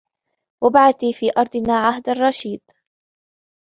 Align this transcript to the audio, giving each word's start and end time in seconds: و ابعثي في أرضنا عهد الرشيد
و 0.63 0.67
ابعثي 0.67 1.13
في 1.13 1.31
أرضنا 1.37 1.77
عهد 1.87 2.09
الرشيد 2.09 2.61